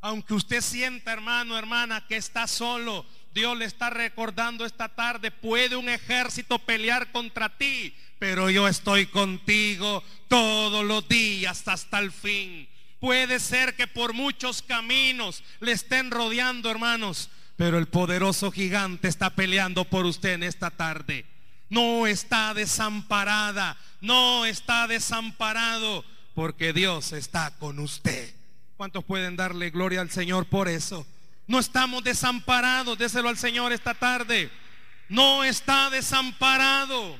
[0.00, 5.76] Aunque usted sienta, hermano, hermana, que está solo, Dios le está recordando esta tarde, puede
[5.76, 12.68] un ejército pelear contra ti, pero yo estoy contigo todos los días hasta el fin.
[13.00, 19.30] Puede ser que por muchos caminos le estén rodeando, hermanos, pero el poderoso gigante está
[19.30, 21.24] peleando por usted en esta tarde.
[21.68, 26.04] No está desamparada, no está desamparado,
[26.34, 28.34] porque Dios está con usted.
[28.76, 31.06] ¿Cuántos pueden darle gloria al Señor por eso?
[31.46, 34.50] No estamos desamparados, déselo al Señor esta tarde.
[35.08, 37.18] No está desamparado.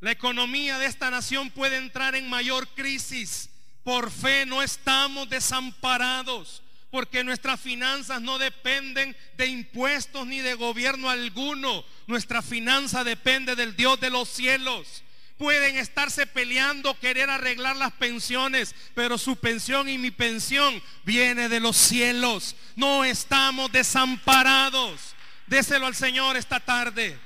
[0.00, 3.50] La economía de esta nación puede entrar en mayor crisis.
[3.82, 11.08] Por fe no estamos desamparados, porque nuestras finanzas no dependen de impuestos ni de gobierno
[11.10, 11.84] alguno.
[12.06, 15.04] Nuestra finanza depende del Dios de los cielos
[15.40, 21.60] pueden estarse peleando, querer arreglar las pensiones, pero su pensión y mi pensión viene de
[21.60, 22.54] los cielos.
[22.76, 25.14] No estamos desamparados.
[25.46, 27.18] Déselo al Señor esta tarde.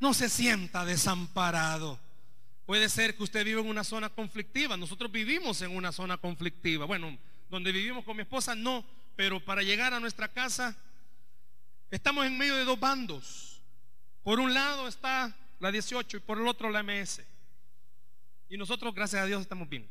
[0.00, 2.00] No se sienta desamparado.
[2.66, 4.76] Puede ser que usted vive en una zona conflictiva.
[4.76, 6.84] Nosotros vivimos en una zona conflictiva.
[6.84, 7.16] Bueno,
[7.54, 10.76] donde vivimos con mi esposa no, pero para llegar a nuestra casa
[11.88, 13.62] estamos en medio de dos bandos.
[14.24, 17.22] Por un lado está la 18 y por el otro la MS.
[18.48, 19.88] Y nosotros, gracias a Dios, estamos bien.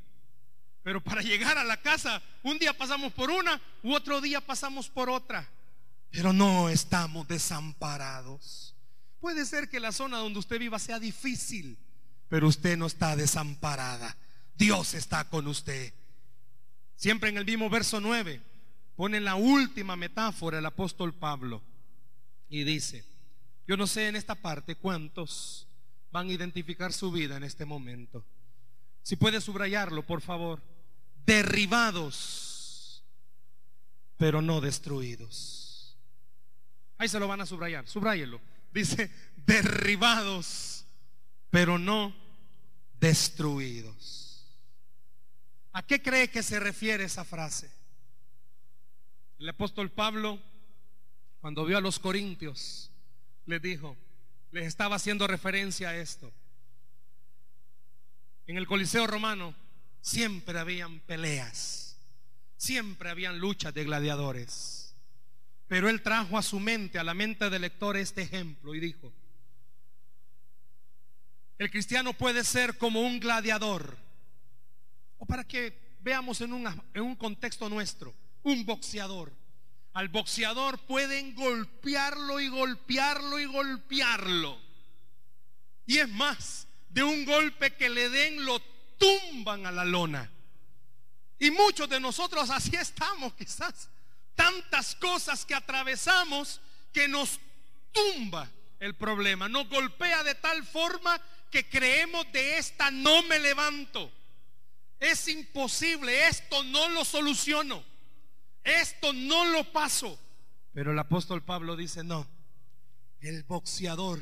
[0.83, 4.89] Pero para llegar a la casa, un día pasamos por una u otro día pasamos
[4.89, 5.49] por otra.
[6.11, 8.75] Pero no estamos desamparados.
[9.21, 11.77] Puede ser que la zona donde usted viva sea difícil,
[12.27, 14.17] pero usted no está desamparada.
[14.53, 15.93] Dios está con usted.
[16.95, 18.41] Siempre en el mismo verso 9
[18.95, 21.61] pone la última metáfora el apóstol Pablo
[22.49, 23.03] y dice,
[23.67, 25.67] yo no sé en esta parte cuántos
[26.11, 28.25] van a identificar su vida en este momento.
[29.01, 30.61] Si puede subrayarlo, por favor.
[31.25, 33.03] Derribados,
[34.17, 35.97] pero no destruidos.
[36.97, 38.39] Ahí se lo van a subrayar, subrayelo.
[38.71, 40.85] Dice, derribados,
[41.49, 42.15] pero no
[42.99, 44.22] destruidos.
[45.73, 47.69] ¿A qué cree que se refiere esa frase?
[49.39, 50.39] El apóstol Pablo,
[51.41, 52.91] cuando vio a los corintios,
[53.47, 53.97] les dijo,
[54.51, 56.31] les estaba haciendo referencia a esto.
[58.45, 59.55] En el Coliseo romano
[59.99, 61.97] siempre habían peleas,
[62.55, 64.95] siempre habían luchas de gladiadores.
[65.67, 69.11] Pero él trajo a su mente, a la mente del lector, este ejemplo y dijo,
[71.57, 73.97] el cristiano puede ser como un gladiador,
[75.23, 76.51] o para que veamos en,
[76.93, 79.31] en un contexto nuestro, un boxeador
[79.93, 84.59] al boxeador pueden golpearlo y golpearlo y golpearlo.
[85.85, 88.59] Y es más, de un golpe que le den lo
[88.97, 90.29] tumban a la lona.
[91.37, 93.89] Y muchos de nosotros así estamos quizás.
[94.35, 96.59] Tantas cosas que atravesamos
[96.91, 97.39] que nos
[97.91, 99.47] tumba el problema.
[99.47, 104.11] Nos golpea de tal forma que creemos de esta no me levanto.
[105.03, 107.83] Es imposible, esto no lo soluciono.
[108.63, 110.17] Esto no lo paso.
[110.73, 112.25] Pero el apóstol Pablo dice, no,
[113.19, 114.21] el boxeador,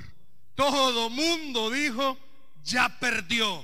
[0.55, 2.17] todo mundo dijo,
[2.63, 3.63] ya perdió.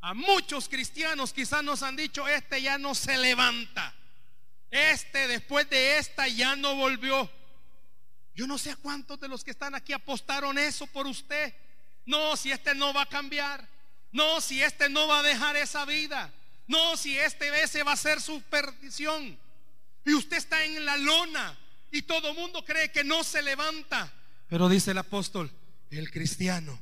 [0.00, 3.94] A muchos cristianos quizás nos han dicho, este ya no se levanta.
[4.72, 7.30] Este después de esta ya no volvió.
[8.34, 11.54] Yo no sé a cuántos de los que están aquí apostaron eso por usted.
[12.06, 13.73] No, si este no va a cambiar.
[14.14, 16.32] No, si este no va a dejar esa vida.
[16.68, 19.36] No, si este ese va a ser su perdición.
[20.06, 21.58] Y usted está en la lona
[21.90, 24.12] y todo el mundo cree que no se levanta.
[24.48, 25.50] Pero dice el apóstol,
[25.90, 26.80] el cristiano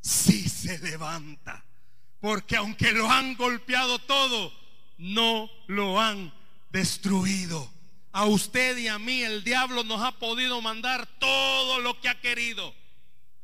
[0.00, 1.64] sí se levanta.
[2.20, 4.52] Porque aunque lo han golpeado todo,
[4.98, 6.34] no lo han
[6.70, 7.70] destruido.
[8.10, 12.20] A usted y a mí el diablo nos ha podido mandar todo lo que ha
[12.20, 12.74] querido.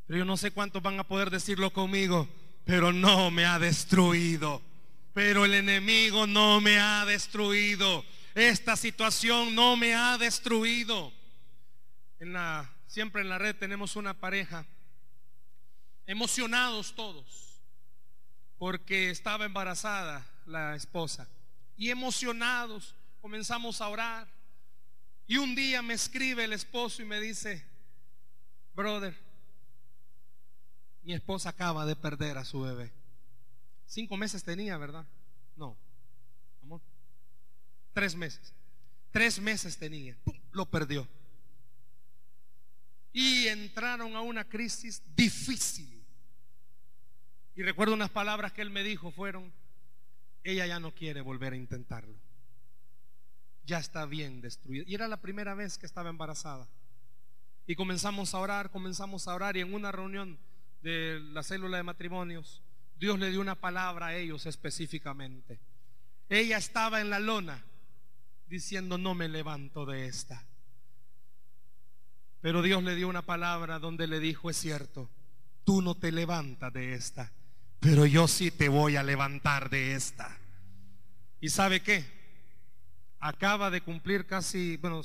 [0.09, 2.29] Pero yo no sé cuántos van a poder decirlo conmigo,
[2.71, 4.63] pero no me ha destruido.
[5.13, 8.05] Pero el enemigo no me ha destruido.
[8.33, 11.13] Esta situación no me ha destruido.
[12.21, 14.65] En la, siempre en la red tenemos una pareja,
[16.07, 17.61] emocionados todos,
[18.57, 21.29] porque estaba embarazada la esposa.
[21.77, 24.29] Y emocionados comenzamos a orar.
[25.27, 27.67] Y un día me escribe el esposo y me dice,
[28.77, 29.30] brother,
[31.03, 32.93] mi esposa acaba de perder a su bebé.
[33.87, 35.07] Cinco meses tenía, ¿verdad?
[35.57, 35.77] No,
[36.63, 36.81] amor
[37.93, 38.55] tres meses.
[39.11, 40.17] Tres meses tenía.
[40.53, 41.07] Lo perdió.
[43.13, 46.03] Y entraron a una crisis difícil.
[47.57, 49.53] Y recuerdo unas palabras que él me dijo fueron,
[50.45, 52.15] ella ya no quiere volver a intentarlo.
[53.67, 54.85] Ya está bien destruida.
[54.87, 56.69] Y era la primera vez que estaba embarazada.
[57.67, 60.39] Y comenzamos a orar, comenzamos a orar y en una reunión
[60.83, 62.63] de la célula de matrimonios,
[62.99, 65.61] Dios le dio una palabra a ellos específicamente.
[66.29, 67.65] Ella estaba en la lona
[68.47, 70.45] diciendo, no me levanto de esta.
[72.41, 75.11] Pero Dios le dio una palabra donde le dijo, es cierto,
[75.65, 77.33] tú no te levantas de esta,
[77.81, 80.39] pero yo sí te voy a levantar de esta.
[81.41, 82.05] ¿Y sabe qué?
[83.19, 85.03] Acaba de cumplir casi, bueno,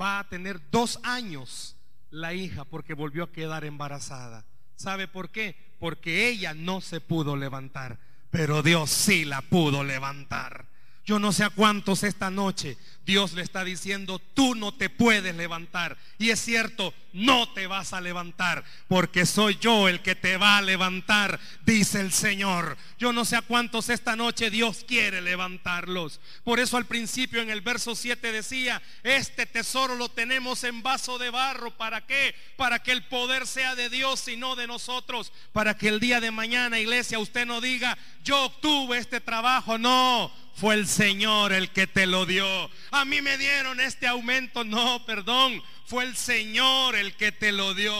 [0.00, 1.73] va a tener dos años
[2.14, 4.46] la hija porque volvió a quedar embarazada.
[4.76, 5.56] ¿Sabe por qué?
[5.80, 7.98] Porque ella no se pudo levantar,
[8.30, 10.66] pero Dios sí la pudo levantar.
[11.06, 15.34] Yo no sé a cuántos esta noche Dios le está diciendo, tú no te puedes
[15.34, 15.98] levantar.
[16.18, 20.56] Y es cierto, no te vas a levantar, porque soy yo el que te va
[20.56, 22.78] a levantar, dice el Señor.
[22.98, 26.20] Yo no sé a cuántos esta noche Dios quiere levantarlos.
[26.42, 31.18] Por eso al principio en el verso 7 decía, este tesoro lo tenemos en vaso
[31.18, 31.76] de barro.
[31.76, 32.34] ¿Para qué?
[32.56, 35.32] Para que el poder sea de Dios y no de nosotros.
[35.52, 39.76] Para que el día de mañana, iglesia, usted no diga, yo obtuve este trabajo.
[39.76, 42.46] No fue el Señor el que te lo dio.
[42.90, 44.64] A mí me dieron este aumento.
[44.64, 45.62] No, perdón.
[45.86, 47.94] Fue el Señor el que te lo dio.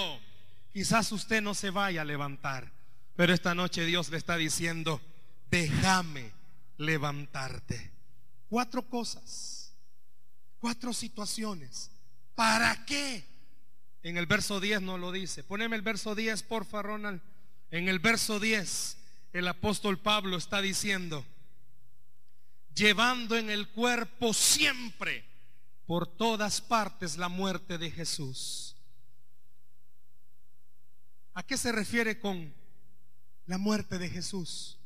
[0.73, 2.73] Quizás usted no se vaya a levantar.
[3.17, 5.01] Pero esta noche Dios le está diciendo,
[5.51, 6.33] déjame
[6.79, 7.93] levantarte.
[8.49, 9.73] Cuatro cosas.
[10.59, 11.91] Cuatro situaciones.
[12.35, 13.25] ¿Para qué?
[14.03, 15.43] En el verso 10 no lo dice.
[15.43, 17.21] Poneme el verso 10, porfa, Ronald.
[17.71, 18.97] En el verso 10,
[19.33, 21.25] el apóstol Pablo está diciendo,
[22.75, 25.25] llevando en el cuerpo siempre
[25.87, 28.77] por todas partes la muerte de Jesús.
[31.35, 32.53] ¿A qué se refiere con
[33.47, 34.79] la muerte de Jesús?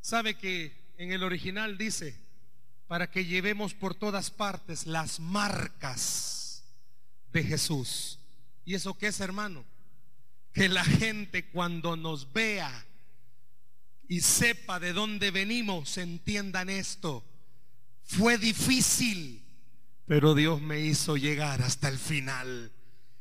[0.00, 2.18] Sabe que en el original dice,
[2.86, 6.64] para que llevemos por todas partes las marcas
[7.32, 8.18] de Jesús.
[8.64, 9.64] ¿Y eso qué es, hermano?
[10.52, 12.85] Que la gente cuando nos vea
[14.08, 17.24] y sepa de dónde venimos, entiendan esto.
[18.04, 19.42] Fue difícil,
[20.06, 22.72] pero Dios me hizo llegar hasta el final.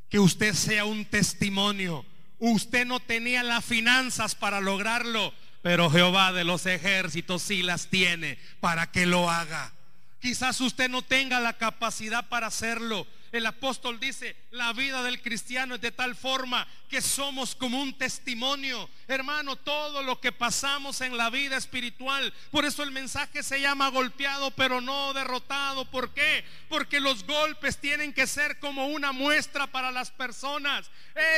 [0.09, 2.05] Que usted sea un testimonio.
[2.37, 8.37] Usted no tenía las finanzas para lograrlo, pero Jehová de los ejércitos sí las tiene
[8.59, 9.73] para que lo haga.
[10.19, 15.75] Quizás usted no tenga la capacidad para hacerlo, el apóstol dice, la vida del cristiano
[15.75, 18.89] es de tal forma que somos como un testimonio.
[19.07, 22.33] Hermano, todo lo que pasamos en la vida espiritual.
[22.51, 25.85] Por eso el mensaje se llama golpeado pero no derrotado.
[25.85, 26.45] ¿Por qué?
[26.69, 30.89] Porque los golpes tienen que ser como una muestra para las personas.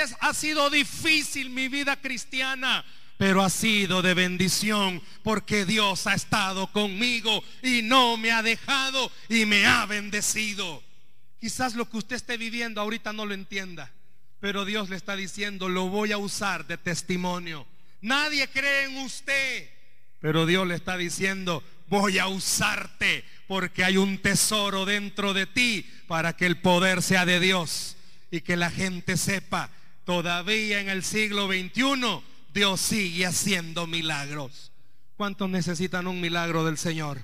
[0.01, 2.85] Es, ha sido difícil mi vida cristiana
[3.17, 9.11] pero ha sido de bendición porque Dios ha estado conmigo y no me ha dejado
[9.27, 10.83] y me ha bendecido.
[11.39, 13.91] Quizás lo que usted esté viviendo ahorita no lo entienda,
[14.39, 17.65] pero Dios le está diciendo, lo voy a usar de testimonio.
[18.01, 19.69] Nadie cree en usted,
[20.19, 25.85] pero Dios le está diciendo, voy a usarte porque hay un tesoro dentro de ti
[26.07, 27.95] para que el poder sea de Dios
[28.31, 29.69] y que la gente sepa,
[30.05, 32.21] todavía en el siglo XXI,
[32.53, 34.71] Dios sigue haciendo milagros.
[35.15, 37.21] ¿Cuántos necesitan un milagro del Señor?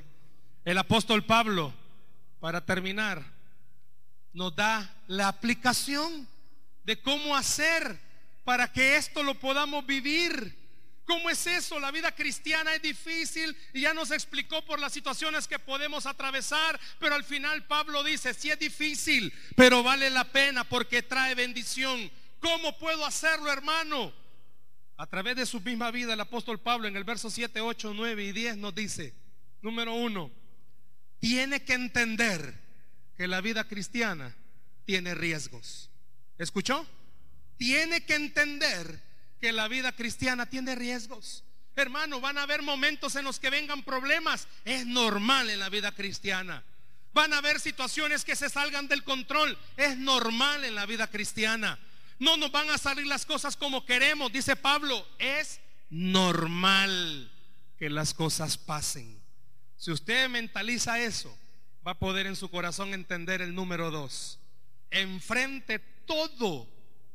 [0.65, 1.73] El apóstol Pablo,
[2.39, 3.23] para terminar,
[4.33, 6.27] nos da la aplicación
[6.83, 7.99] de cómo hacer
[8.43, 10.61] para que esto lo podamos vivir.
[11.05, 11.79] ¿Cómo es eso?
[11.79, 16.79] La vida cristiana es difícil y ya nos explicó por las situaciones que podemos atravesar,
[16.99, 22.09] pero al final Pablo dice, sí es difícil, pero vale la pena porque trae bendición.
[22.39, 24.13] ¿Cómo puedo hacerlo, hermano?
[24.95, 28.23] A través de su misma vida, el apóstol Pablo en el verso 7, 8, 9
[28.23, 29.13] y 10 nos dice,
[29.61, 30.31] número uno,
[31.19, 32.63] tiene que entender
[33.17, 34.35] que la vida cristiana
[34.85, 35.89] tiene riesgos.
[36.37, 36.85] ¿Escuchó?
[37.57, 39.01] Tiene que entender
[39.39, 41.43] que la vida cristiana tiene riesgos.
[41.75, 44.47] Hermano, van a haber momentos en los que vengan problemas.
[44.63, 46.63] Es normal en la vida cristiana.
[47.13, 49.57] Van a haber situaciones que se salgan del control.
[49.77, 51.79] Es normal en la vida cristiana.
[52.19, 55.07] No nos van a salir las cosas como queremos, dice Pablo.
[55.19, 55.59] Es
[55.89, 57.31] normal
[57.77, 59.21] que las cosas pasen.
[59.77, 61.37] Si usted mentaliza eso,
[61.85, 64.39] va a poder en su corazón entender el número dos.
[64.89, 66.67] Enfrente todo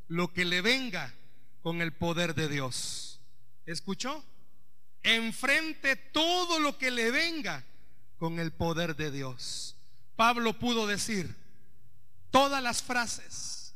[0.09, 1.14] lo que le venga
[1.62, 3.21] con el poder de Dios.
[3.66, 4.25] ¿Escuchó?
[5.03, 7.64] Enfrente todo lo que le venga
[8.19, 9.77] con el poder de Dios.
[10.16, 11.35] Pablo pudo decir
[12.31, 13.75] todas las frases,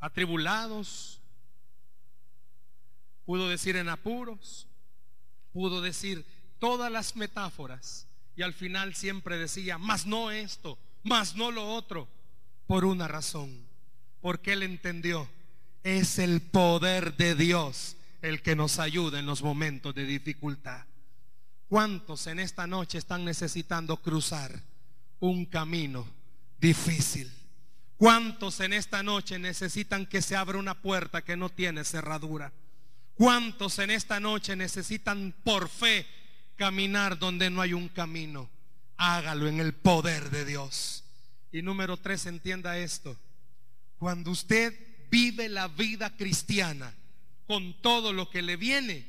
[0.00, 1.20] atribulados,
[3.24, 4.66] pudo decir en apuros,
[5.52, 6.24] pudo decir
[6.58, 8.06] todas las metáforas
[8.36, 12.08] y al final siempre decía, más no esto, más no lo otro,
[12.66, 13.66] por una razón,
[14.20, 15.28] porque él entendió,
[15.82, 20.86] es el poder de Dios el que nos ayuda en los momentos de dificultad.
[21.68, 24.62] ¿Cuántos en esta noche están necesitando cruzar
[25.20, 26.06] un camino
[26.58, 27.30] difícil?
[27.96, 32.52] ¿Cuántos en esta noche necesitan que se abra una puerta que no tiene cerradura?
[33.14, 36.06] ¿Cuántos en esta noche necesitan por fe
[36.56, 38.50] caminar donde no hay un camino?
[38.96, 41.04] Hágalo en el poder de Dios.
[41.52, 43.16] Y número tres, entienda esto.
[43.98, 44.74] Cuando usted
[45.10, 46.94] vive la vida cristiana
[47.46, 49.06] con todo lo que le viene,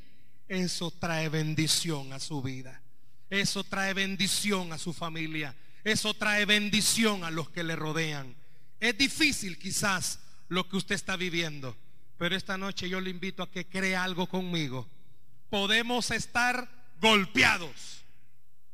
[0.47, 2.81] eso trae bendición a su vida.
[3.29, 5.55] Eso trae bendición a su familia.
[5.83, 8.35] Eso trae bendición a los que le rodean.
[8.79, 11.75] Es difícil quizás lo que usted está viviendo,
[12.17, 14.87] pero esta noche yo le invito a que crea algo conmigo.
[15.49, 16.69] Podemos estar
[16.99, 18.03] golpeados,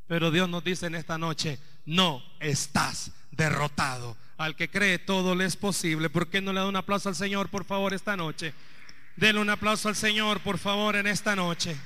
[0.08, 4.18] pero Dios nos dice en esta noche, no estás derrotado.
[4.38, 6.10] Al que cree todo le es posible.
[6.10, 8.54] ¿Por qué no le da un aplauso al Señor, por favor, esta noche?
[9.16, 11.78] Denle un aplauso al Señor, por favor, en esta noche.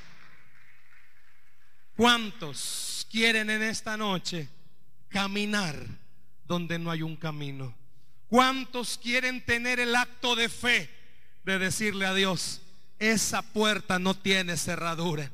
[1.95, 4.49] ¿Cuántos quieren en esta noche
[5.09, 5.75] caminar
[6.45, 7.75] donde no hay un camino?
[8.27, 10.89] ¿Cuántos quieren tener el acto de fe
[11.45, 12.61] de decirle a Dios,
[12.99, 15.31] esa puerta no tiene cerradura,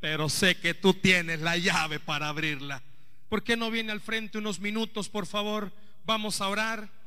[0.00, 2.82] pero sé que tú tienes la llave para abrirla?
[3.28, 5.72] ¿Por qué no viene al frente unos minutos, por favor?
[6.04, 6.97] Vamos a orar.